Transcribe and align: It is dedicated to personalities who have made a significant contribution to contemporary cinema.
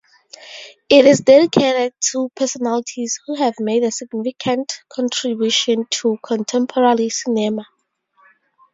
It 0.89 1.05
is 1.05 1.19
dedicated 1.19 1.93
to 2.09 2.31
personalities 2.35 3.19
who 3.27 3.35
have 3.35 3.53
made 3.59 3.83
a 3.83 3.91
significant 3.91 4.73
contribution 4.89 5.85
to 5.91 6.17
contemporary 6.23 7.09
cinema. 7.09 7.67